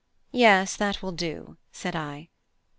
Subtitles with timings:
[0.31, 2.29] '""Yes, that will do," said I.